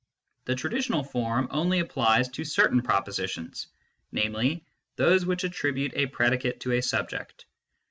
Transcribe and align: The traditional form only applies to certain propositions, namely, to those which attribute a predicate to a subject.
The 0.45 0.55
traditional 0.55 1.03
form 1.03 1.47
only 1.51 1.77
applies 1.77 2.27
to 2.29 2.43
certain 2.43 2.81
propositions, 2.81 3.67
namely, 4.11 4.55
to 4.55 4.63
those 5.03 5.27
which 5.27 5.43
attribute 5.43 5.93
a 5.93 6.07
predicate 6.07 6.59
to 6.61 6.71
a 6.71 6.81
subject. 6.81 7.45